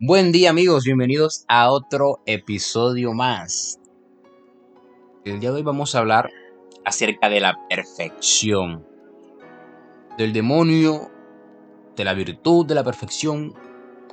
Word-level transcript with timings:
Buen 0.00 0.30
día 0.30 0.50
amigos, 0.50 0.84
bienvenidos 0.84 1.44
a 1.48 1.72
otro 1.72 2.22
episodio 2.24 3.14
más. 3.14 3.80
El 5.24 5.40
día 5.40 5.50
de 5.50 5.56
hoy 5.56 5.62
vamos 5.64 5.92
a 5.92 5.98
hablar 5.98 6.30
acerca 6.84 7.28
de 7.28 7.40
la 7.40 7.66
perfección, 7.68 8.86
del 10.16 10.32
demonio, 10.32 11.10
de 11.96 12.04
la 12.04 12.14
virtud 12.14 12.64
de 12.64 12.76
la 12.76 12.84
perfección. 12.84 13.54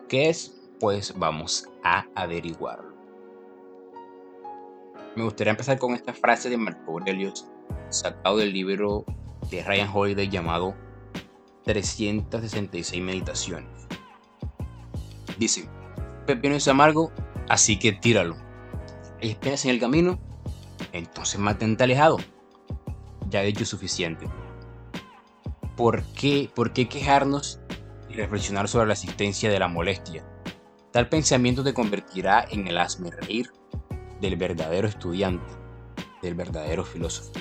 ¿Qué 0.10 0.30
es? 0.30 0.60
Pues 0.80 1.14
vamos 1.20 1.70
a 1.84 2.08
averiguarlo. 2.16 2.96
Me 5.16 5.24
gustaría 5.24 5.52
empezar 5.52 5.78
con 5.78 5.94
esta 5.94 6.16
frase 6.16 6.50
de 6.50 6.58
Marco 6.58 6.94
Aurelio, 6.94 7.32
sacado 7.90 8.38
del 8.38 8.54
libro 8.54 9.06
de 9.52 9.62
Ryan 9.62 9.92
Holiday 9.94 10.30
llamado 10.30 10.74
366 11.64 13.04
Meditaciones. 13.04 13.86
Dice, 15.38 15.68
pepino 16.26 16.56
es 16.56 16.68
amargo, 16.68 17.12
así 17.48 17.78
que 17.80 17.94
tíralo. 17.94 18.36
Hay 19.22 19.32
espinas 19.32 19.64
en 19.66 19.72
el 19.72 19.80
camino, 19.80 20.20
entonces 20.92 21.40
mantente 21.40 21.84
alejado. 21.84 22.18
Ya 23.30 23.44
he 23.44 23.46
dicho 23.48 23.66
suficiente. 23.66 24.28
¿Por 25.76 26.04
qué, 26.04 26.50
¿Por 26.54 26.74
qué 26.74 26.88
quejarnos 26.88 27.60
y 28.10 28.14
reflexionar 28.14 28.68
sobre 28.68 28.88
la 28.88 28.94
existencia 28.94 29.50
de 29.50 29.60
la 29.60 29.68
molestia? 29.68 30.26
Tal 30.92 31.10
pensamiento 31.10 31.64
te 31.64 31.74
convertirá 31.74 32.46
en 32.50 32.68
el 32.68 32.78
asme 32.78 33.12
reír 33.12 33.52
del 34.22 34.38
verdadero 34.38 34.88
estudiante, 34.88 35.52
del 36.22 36.36
verdadero 36.36 36.86
filósofo. 36.86 37.32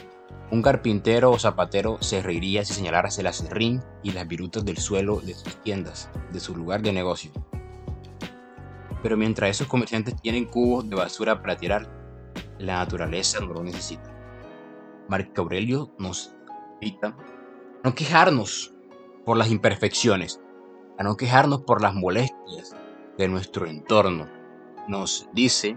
Un 0.50 0.62
carpintero 0.62 1.30
o 1.30 1.38
zapatero 1.38 1.98
se 2.00 2.22
reiría 2.22 2.64
si 2.64 2.74
señalara 2.74 3.08
el 3.16 3.26
acerrín 3.26 3.82
y 4.02 4.12
las 4.12 4.26
virutas 4.26 4.64
del 4.64 4.78
suelo 4.78 5.20
de 5.20 5.34
sus 5.34 5.56
tiendas, 5.62 6.10
de 6.32 6.40
su 6.40 6.56
lugar 6.56 6.82
de 6.82 6.92
negocio 6.92 7.32
pero 9.04 9.18
mientras 9.18 9.50
esos 9.50 9.66
comerciantes 9.66 10.16
tienen 10.22 10.46
cubos 10.46 10.88
de 10.88 10.96
basura 10.96 11.42
para 11.42 11.58
tirar, 11.58 11.90
la 12.58 12.76
naturaleza 12.76 13.38
no 13.38 13.52
lo 13.52 13.62
necesita. 13.62 14.10
Marco 15.10 15.42
Aurelio 15.42 15.90
nos 15.98 16.34
invita 16.80 17.08
a 17.08 17.16
no 17.84 17.94
quejarnos 17.94 18.72
por 19.26 19.36
las 19.36 19.50
imperfecciones, 19.50 20.40
a 20.96 21.02
no 21.02 21.18
quejarnos 21.18 21.60
por 21.64 21.82
las 21.82 21.92
molestias 21.92 22.74
de 23.18 23.28
nuestro 23.28 23.66
entorno. 23.66 24.26
Nos 24.88 25.28
dice 25.34 25.76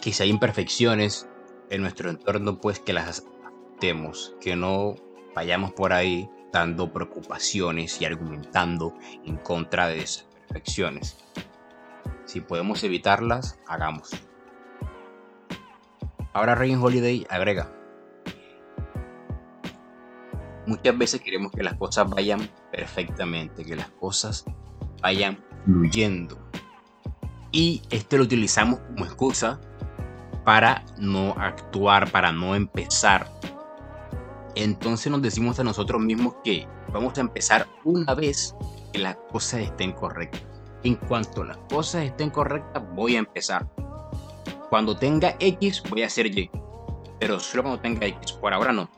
que 0.00 0.14
si 0.14 0.22
hay 0.22 0.30
imperfecciones 0.30 1.28
en 1.68 1.82
nuestro 1.82 2.08
entorno, 2.08 2.62
pues 2.62 2.80
que 2.80 2.94
las 2.94 3.08
aceptemos, 3.10 4.34
que 4.40 4.56
no 4.56 4.94
vayamos 5.34 5.74
por 5.74 5.92
ahí 5.92 6.30
dando 6.50 6.90
preocupaciones 6.94 8.00
y 8.00 8.06
argumentando 8.06 8.94
en 9.26 9.36
contra 9.36 9.88
de 9.88 10.00
esas 10.00 10.26
imperfecciones. 10.32 11.18
Si 12.24 12.40
podemos 12.40 12.82
evitarlas, 12.84 13.58
hagamos. 13.66 14.10
Ahora 16.32 16.54
Rain 16.54 16.78
Holiday 16.82 17.26
agrega. 17.30 17.70
Muchas 20.66 20.96
veces 20.96 21.20
queremos 21.20 21.52
que 21.52 21.62
las 21.62 21.74
cosas 21.74 22.08
vayan 22.08 22.48
perfectamente, 22.72 23.64
que 23.64 23.76
las 23.76 23.90
cosas 23.90 24.44
vayan 25.02 25.44
fluyendo. 25.64 26.38
Y 27.52 27.82
este 27.90 28.16
lo 28.16 28.24
utilizamos 28.24 28.80
como 28.80 29.04
excusa 29.04 29.60
para 30.44 30.84
no 30.98 31.34
actuar, 31.38 32.10
para 32.10 32.32
no 32.32 32.54
empezar. 32.54 33.30
Entonces 34.54 35.12
nos 35.12 35.22
decimos 35.22 35.58
a 35.60 35.64
nosotros 35.64 36.00
mismos 36.00 36.36
que 36.42 36.66
vamos 36.92 37.16
a 37.18 37.20
empezar 37.20 37.66
una 37.84 38.14
vez 38.14 38.54
que 38.92 38.98
las 39.00 39.16
cosas 39.30 39.60
estén 39.60 39.92
correctas. 39.92 40.53
En 40.84 40.96
cuanto 40.96 41.44
las 41.44 41.56
cosas 41.70 42.04
estén 42.04 42.28
correctas, 42.28 42.82
voy 42.94 43.16
a 43.16 43.20
empezar. 43.20 43.66
Cuando 44.68 44.94
tenga 44.94 45.34
X, 45.40 45.82
voy 45.88 46.02
a 46.02 46.06
hacer 46.06 46.26
Y. 46.26 46.50
Pero 47.18 47.40
solo 47.40 47.62
cuando 47.62 47.80
tenga 47.80 48.06
X. 48.06 48.32
Por 48.32 48.52
ahora 48.52 48.70
no. 48.70 48.90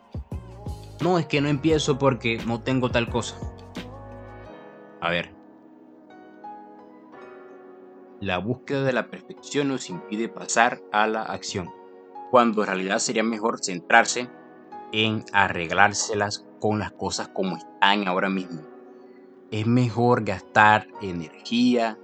No, 1.01 1.17
es 1.17 1.27
que 1.27 1.41
no 1.41 1.49
empiezo 1.49 1.97
porque 1.97 2.39
no 2.45 2.61
tengo 2.61 2.91
tal 2.91 3.09
cosa. 3.09 3.37
A 5.01 5.11
ver. 5.11 5.31
La 8.19 8.39
búsqueda 8.39 8.83
de 8.83 8.93
la 8.93 9.09
perfección 9.09 9.69
nos 9.69 9.89
impide 9.89 10.29
pasar 10.29 10.81
a 10.91 11.07
la 11.07 11.23
acción, 11.23 11.71
cuando 12.33 12.63
en 12.63 12.67
realidad 12.67 12.99
sería 12.99 13.23
mejor 13.23 13.63
centrarse 13.63 14.29
en 14.91 15.25
arreglárselas 15.33 16.49
con 16.59 16.81
las 16.81 16.91
cosas 16.91 17.29
como 17.29 17.59
están 17.59 18.09
ahora 18.09 18.29
mismo 18.29 18.76
es 19.51 19.67
mejor 19.67 20.25
gastar 20.25 20.87
energía 21.01 21.99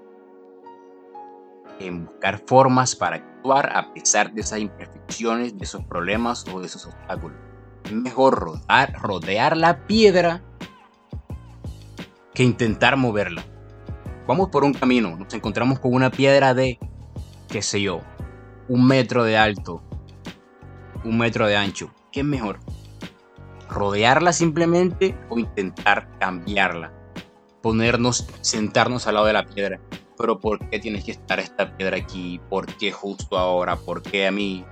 en 1.79 2.07
buscar 2.07 2.43
formas 2.47 2.95
para 2.95 3.17
actuar 3.17 3.77
a 3.77 3.93
pesar 3.93 4.33
de 4.33 4.43
esas 4.43 4.61
imperfecciones, 4.61 5.59
de 5.59 5.65
esos 5.65 5.85
problemas 5.85 6.45
o 6.53 6.61
de 6.61 6.67
esos 6.67 6.87
obstáculos. 6.87 7.37
Es 7.85 7.93
mejor 7.93 8.61
rodear 9.01 9.57
la 9.57 9.87
piedra 9.87 10.43
que 12.33 12.45
intentar 12.45 12.97
moverla. 12.97 13.43
Vamos 14.27 14.51
por 14.51 14.65
un 14.65 14.73
camino, 14.73 15.17
nos 15.17 15.35
encontramos 15.35 15.81
con 15.81 15.93
una 15.93 16.11
piedra 16.11 16.55
de, 16.55 16.79
qué 17.49 17.61
sé 17.61 17.83
yo, 17.83 18.01
un 18.69 18.87
metro 18.87 19.25
de 19.25 19.37
alto, 19.37 19.83
un 21.05 21.19
metro 21.19 21.49
de 21.49 21.57
ancho. 21.57 21.93
¿Qué 22.13 22.21
es 22.21 22.27
mejor? 22.27 22.61
¿Rodearla 23.69 24.33
simplemente 24.33 25.19
o 25.29 25.39
intentar 25.39 26.09
cambiarla? 26.19 27.02
Ponernos, 27.63 28.27
sentarnos 28.41 29.07
al 29.07 29.15
lado 29.15 29.27
de 29.27 29.33
la 29.33 29.47
piedra. 29.47 29.81
Pero 30.19 30.39
¿por 30.39 30.69
qué 30.69 30.79
tienes 30.79 31.05
que 31.05 31.13
estar 31.13 31.41
esta 31.41 31.77
piedra 31.77 31.97
aquí? 31.97 32.41
¿Por 32.49 32.67
qué 32.77 32.93
justo 32.93 33.39
ahora? 33.39 33.77
¿Por 33.77 34.03
qué 34.03 34.27
a 34.27 34.33
mí? 34.33 34.65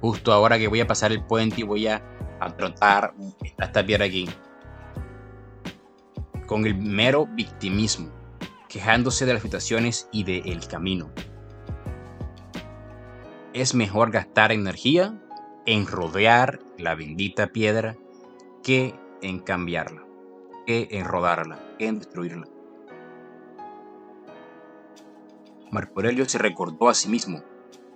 Justo 0.00 0.32
ahora 0.32 0.58
que 0.58 0.68
voy 0.68 0.80
a 0.80 0.86
pasar 0.86 1.12
el 1.12 1.24
puente 1.24 1.60
y 1.60 1.64
voy 1.64 1.86
a, 1.86 2.02
trotar 2.58 3.14
esta 3.58 3.86
piedra 3.86 4.06
aquí. 4.06 4.28
Con 6.46 6.66
el 6.66 6.74
mero 6.74 7.28
victimismo, 7.30 8.10
quejándose 8.68 9.26
de 9.26 9.34
las 9.34 9.42
situaciones 9.42 10.08
y 10.10 10.24
del 10.24 10.66
camino. 10.66 11.10
Es 13.52 13.74
mejor 13.74 14.10
gastar 14.10 14.50
energía 14.50 15.22
en 15.66 15.86
rodear 15.86 16.58
la 16.78 16.96
bendita 16.96 17.46
piedra 17.48 17.96
que 18.64 18.94
en 19.20 19.38
cambiarla 19.38 20.02
que 20.66 20.88
en 20.90 21.04
rodarla, 21.04 21.58
que 21.82 21.88
en 21.88 21.98
destruirla. 21.98 22.46
Marco 25.72 25.94
Aurelio 25.96 26.28
se 26.28 26.38
recordó 26.38 26.88
a 26.88 26.94
sí 26.94 27.08
mismo, 27.08 27.42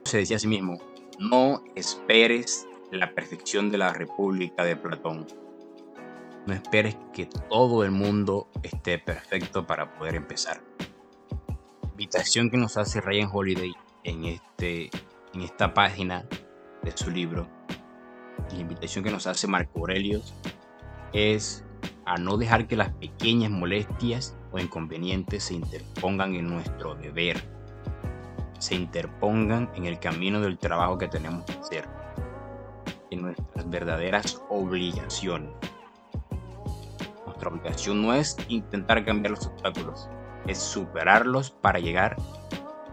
se 0.04 0.18
decía 0.18 0.38
a 0.38 0.40
sí 0.40 0.48
mismo, 0.48 0.78
no 1.20 1.62
esperes 1.76 2.66
la 2.90 3.14
perfección 3.14 3.70
de 3.70 3.78
la 3.78 3.92
República 3.92 4.64
de 4.64 4.74
Platón. 4.74 5.28
No 6.46 6.52
esperes 6.52 6.96
que 7.12 7.26
todo 7.26 7.84
el 7.84 7.92
mundo 7.92 8.48
esté 8.64 8.98
perfecto 8.98 9.68
para 9.68 9.96
poder 9.96 10.16
empezar. 10.16 10.60
Invitación 11.92 12.50
que 12.50 12.56
nos 12.56 12.76
hace 12.76 13.00
Ryan 13.00 13.30
Holiday 13.32 13.72
en, 14.02 14.24
este, 14.24 14.90
en 15.32 15.42
esta 15.42 15.74
página 15.74 16.26
de 16.82 16.90
su 16.92 17.10
libro. 17.10 17.48
La 18.50 18.58
invitación 18.58 19.04
que 19.04 19.12
nos 19.12 19.28
hace 19.28 19.46
Marco 19.46 19.78
Aurelio 19.78 20.22
es 21.12 21.65
a 22.06 22.16
no 22.16 22.36
dejar 22.36 22.68
que 22.68 22.76
las 22.76 22.90
pequeñas 22.90 23.50
molestias 23.50 24.36
o 24.52 24.60
inconvenientes 24.60 25.42
se 25.44 25.54
interpongan 25.54 26.34
en 26.36 26.48
nuestro 26.48 26.94
deber, 26.94 27.42
se 28.60 28.76
interpongan 28.76 29.70
en 29.74 29.86
el 29.86 29.98
camino 29.98 30.40
del 30.40 30.56
trabajo 30.56 30.98
que 30.98 31.08
tenemos 31.08 31.44
que 31.44 31.52
hacer, 31.54 31.88
en 33.10 33.22
nuestras 33.22 33.68
verdaderas 33.68 34.40
obligaciones. 34.48 35.50
Nuestra 37.26 37.50
obligación 37.50 38.02
no 38.02 38.14
es 38.14 38.36
intentar 38.48 39.04
cambiar 39.04 39.32
los 39.32 39.46
obstáculos, 39.48 40.08
es 40.46 40.58
superarlos 40.58 41.50
para 41.50 41.80
llegar 41.80 42.16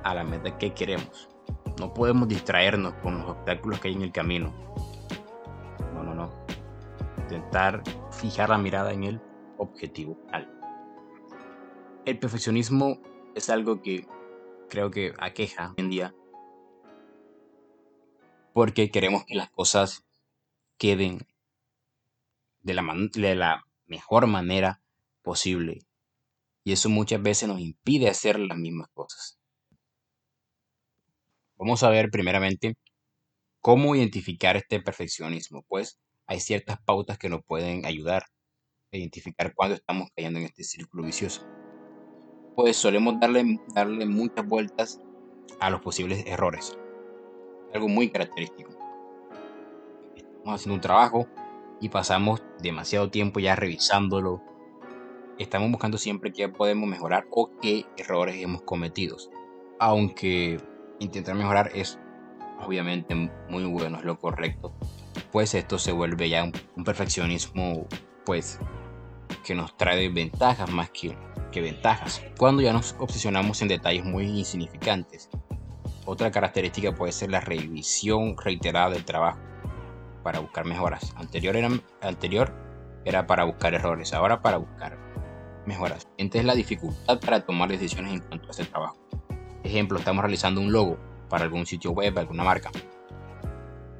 a 0.04 0.16
la 0.16 0.24
meta 0.24 0.58
que 0.58 0.74
queremos. 0.74 1.30
No 1.80 1.94
podemos 1.94 2.28
distraernos 2.28 2.96
con 2.96 3.20
los 3.20 3.30
obstáculos 3.30 3.80
que 3.80 3.90
hay 3.90 3.94
en 3.94 4.02
el 4.02 4.12
camino. 4.12 4.52
No, 5.94 6.04
no, 6.04 6.16
no. 6.16 6.32
Intentar 7.18 7.82
fijar 8.24 8.48
la 8.48 8.58
mirada 8.58 8.94
en 8.94 9.04
el 9.04 9.22
objetivo 9.58 10.18
El 12.06 12.20
perfeccionismo 12.20 13.02
es 13.36 13.50
algo 13.50 13.82
que 13.82 14.08
creo 14.70 14.92
que 14.92 15.14
aqueja 15.20 15.72
hoy 15.72 15.76
en 15.76 15.90
día 15.90 16.16
porque 18.54 18.92
queremos 18.92 19.26
que 19.26 19.36
las 19.36 19.50
cosas 19.50 20.06
queden 20.78 21.28
de 22.62 22.74
la, 22.74 22.84
de 23.14 23.36
la 23.36 23.66
mejor 23.88 24.28
manera 24.28 24.82
posible 25.22 25.80
y 26.64 26.72
eso 26.72 26.88
muchas 26.88 27.22
veces 27.22 27.50
nos 27.50 27.60
impide 27.60 28.08
hacer 28.08 28.40
las 28.40 28.58
mismas 28.58 28.88
cosas. 28.94 29.38
Vamos 31.58 31.84
a 31.84 31.90
ver 31.90 32.10
primeramente 32.10 32.78
cómo 33.60 33.98
identificar 33.98 34.56
este 34.56 34.80
perfeccionismo, 34.80 35.64
pues 35.68 36.00
hay 36.28 36.40
ciertas 36.40 36.78
pautas 36.84 37.18
que 37.18 37.30
nos 37.30 37.44
pueden 37.44 37.86
ayudar 37.86 38.24
a 38.92 38.98
identificar 38.98 39.54
cuándo 39.54 39.76
estamos 39.76 40.10
cayendo 40.16 40.40
en 40.40 40.46
este 40.46 40.64
círculo 40.64 41.04
vicioso. 41.04 41.46
pues 42.56 42.78
solemos 42.78 43.20
darle, 43.20 43.60
darle 43.74 44.06
muchas 44.06 44.46
vueltas 44.48 45.02
a 45.60 45.70
los 45.72 45.82
posibles 45.82 46.24
errores. 46.28 46.78
Algo 47.74 47.88
muy 47.88 48.10
característico. 48.10 48.72
Estamos 50.16 50.56
haciendo 50.56 50.76
un 50.76 50.82
trabajo 50.82 51.28
y 51.82 51.90
pasamos 51.90 52.44
demasiado 52.62 53.10
tiempo 53.10 53.40
ya 53.40 53.56
revisándolo. 53.56 54.42
Estamos 55.40 55.72
buscando 55.72 55.98
siempre 55.98 56.32
qué 56.32 56.48
podemos 56.48 56.88
mejorar 56.88 57.26
o 57.32 57.50
qué 57.60 57.86
errores 57.98 58.36
hemos 58.38 58.62
cometido. 58.62 59.18
Aunque 59.80 60.60
intentar 61.00 61.36
mejorar 61.36 61.72
es 61.74 61.98
obviamente 62.64 63.16
muy 63.50 63.66
bueno, 63.66 63.98
es 63.98 64.06
lo 64.06 64.20
correcto. 64.20 64.74
Pues 65.34 65.56
esto 65.56 65.80
se 65.80 65.92
vuelve 65.92 66.30
ya 66.30 66.44
un, 66.44 66.84
perfeccionismo 66.84 67.88
pues 68.24 68.60
que 69.44 69.56
nos 69.56 69.76
trae 69.76 70.08
ventajas 70.10 70.70
más 70.70 70.92
que, 70.92 71.18
que 71.52 71.60
ventajas. 71.60 72.22
Cuando 72.38 72.62
ya 72.62 72.72
nos 72.72 72.96
obsesionamos 73.00 73.60
en 73.64 73.68
detalles 73.68 74.06
muy 74.06 74.26
insignificantes. 74.26 75.32
Otra 76.06 76.30
característica 76.30 76.94
puede 76.94 77.14
ser 77.14 77.32
la 77.32 77.40
revisión 77.40 78.38
reiterada 78.38 78.92
del 78.92 79.06
trabajo 79.06 79.40
para 80.22 80.38
buscar 80.38 80.66
mejoras. 80.66 81.12
Anterior 81.16 81.56
era, 81.56 81.72
anterior 82.02 82.54
era 83.04 83.26
para 83.26 83.46
buscar 83.46 83.74
errores, 83.74 84.14
ahora 84.14 84.40
para 84.40 84.58
buscar 84.58 85.00
mejoras. 85.66 86.08
Entonces 86.18 86.46
la 86.46 86.54
dificultad 86.54 87.20
para 87.20 87.44
tomar 87.44 87.70
decisiones 87.70 88.14
en 88.14 88.20
cuanto 88.20 88.50
a 88.50 88.52
ese 88.52 88.66
trabajo. 88.66 88.98
Ejemplo, 89.64 89.98
estamos 89.98 90.22
realizando 90.22 90.62
un 90.62 90.72
logo 90.72 91.00
para 91.28 91.46
algún 91.46 91.66
sitio 91.66 91.90
web, 91.90 92.20
alguna 92.20 92.44
marca. 92.44 92.70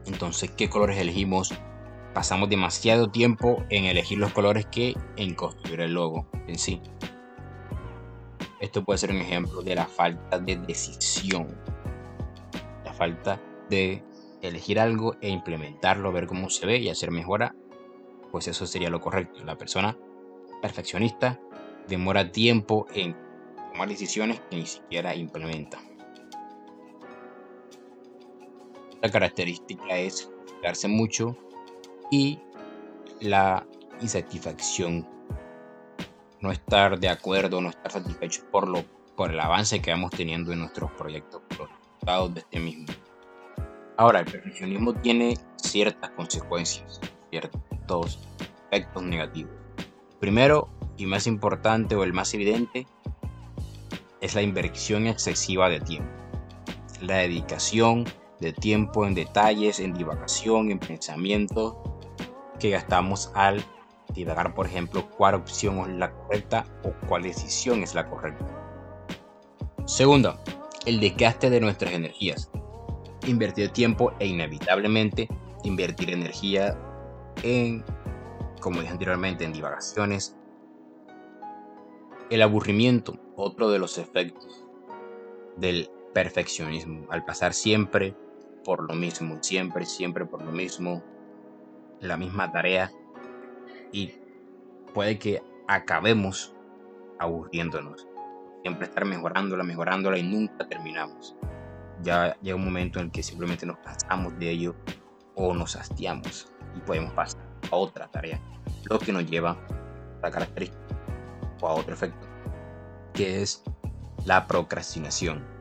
Entonces, 0.06 0.52
¿qué 0.52 0.70
colores 0.70 0.98
elegimos? 0.98 1.54
Pasamos 2.14 2.50
demasiado 2.50 3.10
tiempo 3.10 3.64
en 3.70 3.86
elegir 3.86 4.18
los 4.20 4.34
colores 4.34 4.66
que 4.68 4.96
en 5.18 5.34
construir 5.34 5.82
el 5.82 5.94
logo 5.94 6.28
en 6.48 6.60
sí. 6.60 6.82
Esto 8.60 8.84
puede 8.86 9.00
ser 9.00 9.12
un 9.12 9.18
ejemplo 9.18 9.62
de 9.62 9.76
la 9.76 9.88
falta 9.88 10.40
de 10.40 10.56
decisión. 10.56 11.48
La 12.86 12.94
falta 12.94 13.42
de 13.70 14.04
elegir 14.42 14.80
algo 14.80 15.16
e 15.22 15.30
implementarlo, 15.30 16.12
ver 16.12 16.28
cómo 16.28 16.50
se 16.50 16.66
ve 16.66 16.78
y 16.78 16.90
hacer 16.90 17.12
mejora. 17.12 17.56
Pues 18.32 18.48
eso 18.48 18.66
sería 18.66 18.90
lo 18.90 19.02
correcto. 19.02 19.44
La 19.44 19.58
persona 19.58 19.98
perfeccionista 20.62 21.40
demora 21.88 22.32
tiempo 22.32 22.88
en 22.94 23.16
tomar 23.72 23.90
decisiones 23.90 24.40
que 24.50 24.58
ni 24.58 24.66
siquiera 24.66 25.16
implementa. 25.16 25.80
La 29.04 29.12
característica 29.12 29.98
es 29.98 30.32
darse 30.64 30.88
mucho 30.88 31.36
y 32.10 32.40
la 33.20 33.68
insatisfacción. 34.00 35.06
No 36.40 36.54
estar 36.54 36.98
de 36.98 37.10
acuerdo, 37.10 37.60
no 37.60 37.70
estar 37.70 37.92
satisfecho 37.92 38.44
por, 38.50 38.66
lo, 38.66 38.86
por 39.18 39.32
el 39.32 39.42
avance 39.42 39.82
que 39.82 39.92
vamos 39.92 40.12
teniendo 40.12 40.54
en 40.54 40.60
nuestros 40.60 40.90
proyectos, 40.92 41.42
por 41.50 41.70
los 41.70 41.70
resultados 41.70 42.34
de 42.34 42.40
este 42.40 42.60
mismo. 42.62 42.86
Ahora, 43.98 44.22
el 44.22 44.26
perfeccionismo 44.26 44.94
tiene 44.94 45.38
ciertas 45.58 46.10
consecuencias, 46.12 47.02
ciertos 47.30 48.20
efectos 48.70 49.04
negativos. 49.04 49.52
Primero, 50.22 50.70
y 50.96 51.08
más 51.08 51.28
importante 51.28 51.98
o 51.98 52.06
el 52.06 52.14
más 52.14 52.34
evidente, 52.34 52.88
es 54.22 54.34
la 54.34 54.44
inversión 54.44 55.08
excesiva 55.08 55.68
de 55.68 55.82
tiempo. 55.82 56.10
La 57.02 57.18
dedicación 57.18 58.06
de 58.44 58.54
tiempo 58.54 59.06
en 59.06 59.16
detalles, 59.16 59.80
en 59.80 59.94
divagación, 59.94 60.70
en 60.70 60.80
pensamiento 60.80 61.82
que 62.60 62.70
gastamos 62.70 63.32
al 63.34 63.64
divagar, 64.14 64.54
por 64.54 64.68
ejemplo, 64.68 65.10
cuál 65.18 65.36
opción 65.36 65.80
es 65.80 65.98
la 65.98 66.12
correcta 66.12 66.66
o 66.84 66.94
cuál 67.08 67.24
decisión 67.24 67.82
es 67.82 67.96
la 67.96 68.08
correcta. 68.10 68.46
Segunda, 69.86 70.40
el 70.86 71.00
desgaste 71.00 71.50
de 71.50 71.60
nuestras 71.60 71.94
energías. 71.94 72.52
Invertir 73.26 73.70
tiempo 73.70 74.14
e 74.20 74.28
inevitablemente 74.28 75.28
invertir 75.64 76.12
energía 76.12 76.78
en, 77.42 77.84
como 78.60 78.82
dije 78.82 78.92
anteriormente, 78.92 79.46
en 79.46 79.54
divagaciones. 79.54 80.36
El 82.30 82.42
aburrimiento, 82.42 83.18
otro 83.36 83.70
de 83.70 83.80
los 83.80 83.98
efectos 83.98 84.66
del 85.58 85.90
perfeccionismo, 86.14 87.08
al 87.10 87.26
pasar 87.26 87.54
siempre 87.54 88.16
por 88.64 88.88
lo 88.88 88.94
mismo, 88.94 89.38
siempre, 89.42 89.86
siempre 89.86 90.26
por 90.26 90.42
lo 90.42 90.52
mismo, 90.52 91.04
la 92.00 92.18
misma 92.18 92.52
tarea 92.52 92.92
y 93.92 94.14
puede 94.94 95.18
que 95.18 95.42
acabemos 95.68 96.54
aburriéndonos. 97.20 98.08
Siempre 98.62 98.86
estar 98.86 99.06
mejorándola, 99.06 99.64
mejorándola 99.64 100.18
y 100.18 100.24
nunca 100.24 100.68
terminamos. 100.68 101.36
Ya 102.02 102.38
llega 102.42 102.56
un 102.56 102.66
momento 102.66 103.00
en 103.00 103.06
el 103.06 103.12
que 103.12 103.24
simplemente 103.24 103.66
nos 103.66 103.78
pasamos 103.80 104.38
de 104.40 104.50
ello 104.50 104.76
o 105.36 105.54
nos 105.54 105.76
hastiamos 105.76 106.52
y 106.76 106.80
podemos 106.82 107.14
pasar 107.14 107.42
a 107.72 107.76
otra 107.76 108.08
tarea, 108.08 108.40
lo 108.90 109.00
que 109.00 109.12
nos 109.12 109.26
lleva 109.30 109.52
a 109.52 110.22
la 110.22 110.32
característica 110.32 110.82
o 111.62 111.68
a 111.68 111.74
otro 111.74 111.94
efecto, 111.94 112.28
que 113.14 113.42
es 113.42 113.64
la 114.26 114.48
procrastinación 114.48 115.53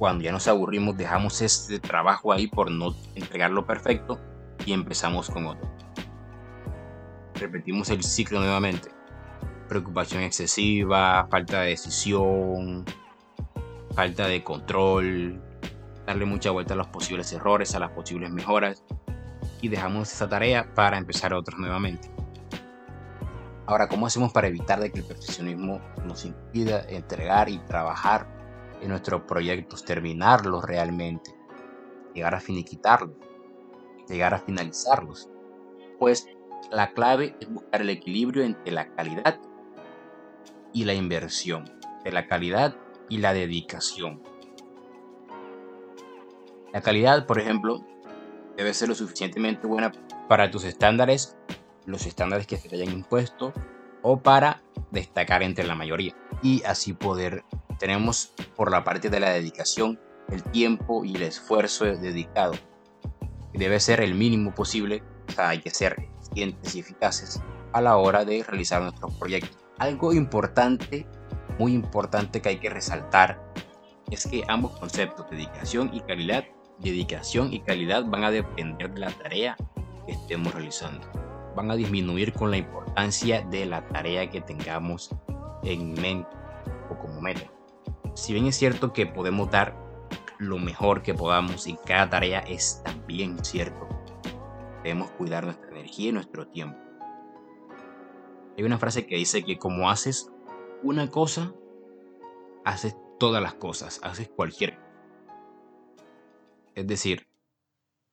cuando 0.00 0.24
ya 0.24 0.32
nos 0.32 0.48
aburrimos, 0.48 0.96
dejamos 0.96 1.42
este 1.42 1.78
trabajo 1.78 2.32
ahí 2.32 2.46
por 2.46 2.70
no 2.70 2.96
entregarlo 3.16 3.66
perfecto 3.66 4.18
y 4.64 4.72
empezamos 4.72 5.28
con 5.28 5.44
otro. 5.44 5.70
Repetimos 7.34 7.90
el 7.90 8.02
ciclo 8.02 8.40
nuevamente. 8.40 8.88
Preocupación 9.68 10.22
excesiva, 10.22 11.28
falta 11.30 11.60
de 11.60 11.68
decisión, 11.68 12.86
falta 13.94 14.26
de 14.26 14.42
control, 14.42 15.38
darle 16.06 16.24
mucha 16.24 16.50
vuelta 16.50 16.72
a 16.72 16.78
los 16.78 16.86
posibles 16.86 17.30
errores, 17.34 17.74
a 17.74 17.78
las 17.78 17.90
posibles 17.90 18.30
mejoras 18.30 18.82
y 19.60 19.68
dejamos 19.68 20.10
esa 20.10 20.26
tarea 20.26 20.74
para 20.74 20.96
empezar 20.96 21.34
otros 21.34 21.60
nuevamente. 21.60 22.10
Ahora, 23.66 23.86
¿cómo 23.86 24.06
hacemos 24.06 24.32
para 24.32 24.48
evitar 24.48 24.80
de 24.80 24.90
que 24.90 25.00
el 25.00 25.04
perfeccionismo 25.04 25.78
nos 26.06 26.24
impida 26.24 26.88
entregar 26.88 27.50
y 27.50 27.58
trabajar 27.58 28.39
en 28.80 28.88
nuestros 28.88 29.22
proyectos, 29.22 29.84
terminarlos 29.84 30.64
realmente, 30.64 31.34
llegar 32.14 32.34
a 32.34 32.40
finiquitarlos, 32.40 33.16
llegar 34.08 34.34
a 34.34 34.38
finalizarlos. 34.38 35.28
Pues 35.98 36.26
la 36.70 36.92
clave 36.92 37.36
es 37.40 37.50
buscar 37.50 37.82
el 37.82 37.90
equilibrio 37.90 38.42
entre 38.44 38.72
la 38.72 38.88
calidad 38.94 39.38
y 40.72 40.84
la 40.84 40.94
inversión, 40.94 41.64
de 42.04 42.12
la 42.12 42.26
calidad 42.26 42.76
y 43.08 43.18
la 43.18 43.32
dedicación. 43.32 44.22
La 46.72 46.80
calidad, 46.80 47.26
por 47.26 47.40
ejemplo, 47.40 47.84
debe 48.56 48.72
ser 48.74 48.88
lo 48.88 48.94
suficientemente 48.94 49.66
buena 49.66 49.92
para 50.28 50.50
tus 50.50 50.64
estándares, 50.64 51.36
los 51.86 52.06
estándares 52.06 52.46
que 52.46 52.56
se 52.56 52.68
te 52.68 52.76
hayan 52.76 52.92
impuesto, 52.92 53.52
o 54.02 54.20
para 54.20 54.62
destacar 54.90 55.42
entre 55.42 55.66
la 55.66 55.74
mayoría 55.74 56.14
y 56.42 56.62
así 56.62 56.92
poder 56.92 57.44
tenemos 57.80 58.34
por 58.54 58.70
la 58.70 58.84
parte 58.84 59.08
de 59.08 59.18
la 59.18 59.30
dedicación 59.30 59.98
el 60.28 60.44
tiempo 60.44 61.02
y 61.04 61.16
el 61.16 61.22
esfuerzo 61.22 61.86
dedicado. 61.86 62.52
Debe 63.54 63.80
ser 63.80 64.02
el 64.02 64.14
mínimo 64.14 64.54
posible, 64.54 65.02
o 65.28 65.32
sea, 65.32 65.48
hay 65.48 65.60
que 65.60 65.70
ser 65.70 65.96
eficientes 66.20 66.74
y 66.74 66.80
eficaces 66.80 67.42
a 67.72 67.80
la 67.80 67.96
hora 67.96 68.24
de 68.24 68.44
realizar 68.44 68.82
nuestros 68.82 69.14
proyectos. 69.14 69.58
Algo 69.78 70.12
importante, 70.12 71.06
muy 71.58 71.72
importante 71.72 72.42
que 72.42 72.50
hay 72.50 72.58
que 72.58 72.68
resaltar, 72.68 73.42
es 74.10 74.26
que 74.26 74.44
ambos 74.46 74.78
conceptos, 74.78 75.28
dedicación 75.30 75.90
y 75.94 76.00
calidad, 76.00 76.44
dedicación 76.78 77.52
y 77.52 77.60
calidad 77.60 78.04
van 78.04 78.24
a 78.24 78.30
depender 78.30 78.92
de 78.92 79.00
la 79.00 79.10
tarea 79.10 79.56
que 80.06 80.12
estemos 80.12 80.52
realizando. 80.52 81.10
Van 81.56 81.70
a 81.70 81.76
disminuir 81.76 82.34
con 82.34 82.50
la 82.50 82.58
importancia 82.58 83.40
de 83.50 83.64
la 83.64 83.88
tarea 83.88 84.28
que 84.28 84.42
tengamos 84.42 85.10
en 85.62 85.94
mente 85.94 86.28
o 86.90 86.98
como 86.98 87.20
meta 87.20 87.50
si 88.14 88.32
bien 88.32 88.46
es 88.46 88.56
cierto 88.56 88.92
que 88.92 89.06
podemos 89.06 89.50
dar 89.50 89.76
lo 90.38 90.58
mejor 90.58 91.02
que 91.02 91.14
podamos 91.14 91.66
en 91.66 91.76
cada 91.76 92.08
tarea, 92.08 92.40
es 92.40 92.82
también 92.82 93.44
cierto. 93.44 93.88
Debemos 94.82 95.10
cuidar 95.12 95.44
nuestra 95.44 95.70
energía 95.70 96.08
y 96.08 96.12
nuestro 96.12 96.48
tiempo. 96.48 96.78
Hay 98.56 98.64
una 98.64 98.78
frase 98.78 99.06
que 99.06 99.16
dice 99.16 99.44
que 99.44 99.58
como 99.58 99.90
haces 99.90 100.30
una 100.82 101.10
cosa, 101.10 101.54
haces 102.64 102.96
todas 103.18 103.42
las 103.42 103.54
cosas, 103.54 104.00
haces 104.02 104.28
cualquier. 104.28 104.78
Es 106.74 106.86
decir, 106.86 107.28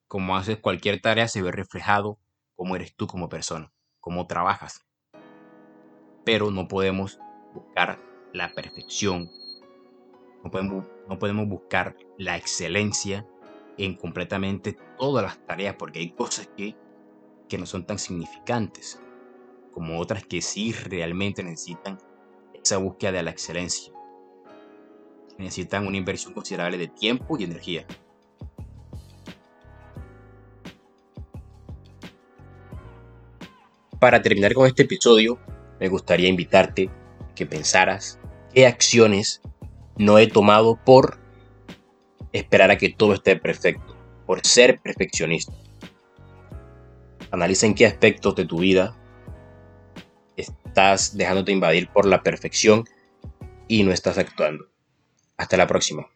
como 0.08 0.36
haces 0.36 0.58
cualquier 0.58 1.02
tarea, 1.02 1.28
se 1.28 1.42
ve 1.42 1.52
reflejado 1.52 2.20
cómo 2.56 2.76
eres 2.76 2.96
tú 2.96 3.08
como 3.08 3.30
persona, 3.30 3.72
cómo 4.00 4.28
trabajas. 4.28 4.86
Pero 6.26 6.52
no 6.52 6.68
podemos 6.68 7.20
buscar 7.54 8.00
la 8.34 8.54
perfección 8.54 9.30
no 10.48 11.20
podemos, 11.20 11.48
buscar 11.48 11.96
la 12.18 12.38
excelencia 12.38 13.26
en 13.78 13.96
completamente 13.96 14.78
todas 14.98 15.24
las 15.24 15.46
tareas 15.46 15.76
porque 15.78 16.00
hay 16.00 16.12
cosas 16.12 16.50
que, 16.56 16.76
que 17.48 17.58
no 17.58 17.66
son 17.66 17.86
tan 17.86 18.00
significantes 18.00 19.00
como 19.72 20.00
otras 20.00 20.26
que 20.26 20.42
sí 20.42 20.72
realmente 20.74 21.44
necesitan 21.44 22.00
esa 22.54 22.78
búsqueda 22.78 23.12
de 23.12 23.24
la 23.24 23.32
excelencia. 23.32 23.94
Necesitan 25.38 25.86
una 25.86 25.98
inversión 25.98 26.34
considerable 26.34 26.78
de 26.78 26.88
tiempo 26.88 27.38
y 27.38 27.44
energía. 27.44 27.86
Para 34.00 34.22
terminar 34.22 34.54
con 34.54 34.66
este 34.66 34.84
episodio, 34.84 35.40
me 35.80 35.90
gustaría 35.90 36.30
invitarte 36.30 36.90
que 37.36 37.46
pensaras 37.46 38.20
qué 38.54 38.66
acciones 38.66 39.42
no 39.98 40.18
he 40.20 40.28
tomado 40.28 40.80
por 40.84 41.20
esperar 42.32 42.72
a 42.72 42.78
que 42.78 42.90
todo 42.90 43.14
esté 43.14 43.36
perfecto, 43.36 43.96
por 44.26 44.46
ser 44.46 44.80
perfeccionista. 44.82 45.54
Analiza 47.32 47.66
en 47.66 47.76
qué 47.76 47.86
aspectos 47.86 48.36
de 48.36 48.46
tu 48.46 48.60
vida 48.60 48.96
estás 50.36 51.18
dejándote 51.18 51.52
invadir 51.52 51.90
por 51.90 52.06
la 52.06 52.22
perfección 52.24 52.86
y 53.68 53.84
no 53.84 53.92
estás 53.92 54.18
actuando. 54.18 54.66
Hasta 55.36 55.58
la 55.58 55.68
próxima. 55.68 56.08